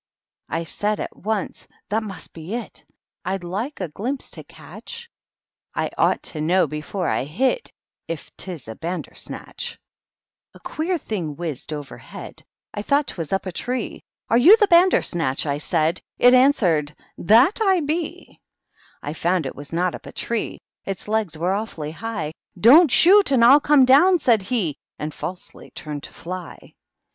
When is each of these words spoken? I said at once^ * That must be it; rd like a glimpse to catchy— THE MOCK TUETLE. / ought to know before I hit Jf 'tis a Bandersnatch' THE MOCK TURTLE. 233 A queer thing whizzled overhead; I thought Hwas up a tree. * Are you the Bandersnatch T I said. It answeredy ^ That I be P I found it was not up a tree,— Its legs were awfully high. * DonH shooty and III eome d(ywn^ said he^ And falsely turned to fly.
I 0.49 0.63
said 0.63 0.99
at 0.99 1.11
once^ 1.11 1.67
* 1.77 1.89
That 1.91 2.01
must 2.01 2.33
be 2.33 2.55
it; 2.55 2.83
rd 3.23 3.43
like 3.43 3.79
a 3.79 3.87
glimpse 3.87 4.31
to 4.31 4.43
catchy— 4.43 5.09
THE 5.75 5.79
MOCK 5.81 5.89
TUETLE. 5.91 6.03
/ 6.03 6.03
ought 6.03 6.23
to 6.23 6.41
know 6.41 6.65
before 6.65 7.07
I 7.07 7.23
hit 7.23 7.71
Jf 8.09 8.31
'tis 8.35 8.67
a 8.67 8.73
Bandersnatch' 8.73 9.77
THE 10.53 10.57
MOCK 10.57 10.63
TURTLE. 10.63 10.75
233 10.87 10.87
A 10.87 10.97
queer 10.97 10.97
thing 10.97 11.35
whizzled 11.35 11.73
overhead; 11.73 12.43
I 12.73 12.81
thought 12.81 13.09
Hwas 13.15 13.31
up 13.31 13.45
a 13.45 13.51
tree. 13.51 14.03
* 14.15 14.29
Are 14.31 14.39
you 14.39 14.57
the 14.57 14.65
Bandersnatch 14.69 15.43
T 15.43 15.49
I 15.49 15.59
said. 15.59 16.01
It 16.17 16.33
answeredy 16.33 16.89
^ 16.95 16.95
That 17.19 17.61
I 17.61 17.81
be 17.81 17.85
P 18.27 18.39
I 19.03 19.13
found 19.13 19.45
it 19.45 19.55
was 19.55 19.71
not 19.71 19.93
up 19.93 20.07
a 20.07 20.11
tree,— 20.11 20.57
Its 20.83 21.07
legs 21.07 21.37
were 21.37 21.53
awfully 21.53 21.91
high. 21.91 22.33
* 22.47 22.59
DonH 22.59 22.89
shooty 22.89 23.33
and 23.33 23.43
III 23.43 23.59
eome 23.59 23.85
d(ywn^ 23.85 24.19
said 24.19 24.41
he^ 24.41 24.73
And 24.97 25.13
falsely 25.13 25.69
turned 25.75 26.01
to 26.05 26.11
fly. 26.11 26.73